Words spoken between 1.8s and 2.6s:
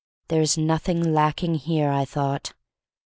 I thought.